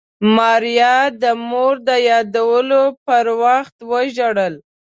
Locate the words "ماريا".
0.35-0.95